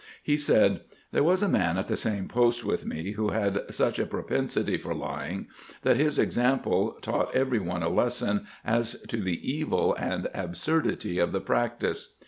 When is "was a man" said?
1.21-1.77